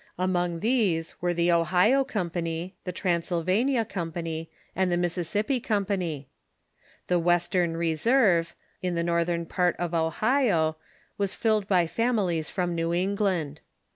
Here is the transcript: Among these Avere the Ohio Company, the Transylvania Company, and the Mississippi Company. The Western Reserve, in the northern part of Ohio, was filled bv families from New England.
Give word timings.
Among 0.17 0.61
these 0.61 1.13
Avere 1.21 1.35
the 1.35 1.51
Ohio 1.51 2.03
Company, 2.03 2.73
the 2.85 2.91
Transylvania 2.91 3.85
Company, 3.85 4.49
and 4.75 4.91
the 4.91 4.97
Mississippi 4.97 5.59
Company. 5.59 6.27
The 7.05 7.19
Western 7.19 7.77
Reserve, 7.77 8.55
in 8.81 8.95
the 8.95 9.03
northern 9.03 9.45
part 9.45 9.75
of 9.75 9.93
Ohio, 9.93 10.75
was 11.19 11.35
filled 11.35 11.67
bv 11.67 11.87
families 11.87 12.49
from 12.49 12.73
New 12.73 12.91
England. 12.95 13.61